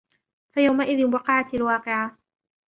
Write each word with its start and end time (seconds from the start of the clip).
فيومئذ 0.51 1.05
وقعت 1.13 1.53
الواقعة 1.53 2.17